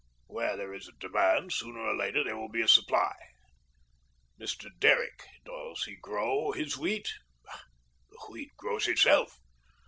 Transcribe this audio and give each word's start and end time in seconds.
Where 0.25 0.57
there 0.57 0.73
is 0.73 0.87
a 0.87 0.93
demand 0.99 1.53
sooner 1.53 1.79
or 1.79 1.95
later 1.95 2.23
there 2.23 2.35
will 2.35 2.49
be 2.49 2.63
a 2.63 2.67
supply. 2.67 3.13
Mr. 4.39 4.67
Derrick, 4.79 5.27
does 5.45 5.83
he 5.83 5.95
grow 5.95 6.53
his 6.53 6.75
wheat? 6.75 7.07
The 8.09 8.17
Wheat 8.31 8.49
grows 8.57 8.87
itself. 8.87 9.37